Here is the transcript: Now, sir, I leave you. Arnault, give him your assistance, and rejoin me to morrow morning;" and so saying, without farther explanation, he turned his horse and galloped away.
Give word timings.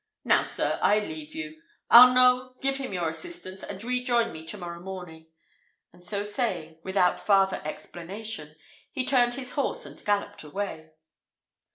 Now, 0.23 0.41
sir, 0.41 0.79
I 0.81 0.97
leave 0.97 1.35
you. 1.35 1.61
Arnault, 1.91 2.55
give 2.59 2.77
him 2.77 2.91
your 2.91 3.07
assistance, 3.07 3.61
and 3.61 3.83
rejoin 3.83 4.31
me 4.33 4.43
to 4.47 4.57
morrow 4.57 4.79
morning;" 4.79 5.27
and 5.93 6.03
so 6.03 6.23
saying, 6.23 6.79
without 6.83 7.19
farther 7.19 7.61
explanation, 7.63 8.55
he 8.91 9.05
turned 9.05 9.35
his 9.35 9.51
horse 9.51 9.85
and 9.85 10.03
galloped 10.03 10.41
away. 10.43 10.93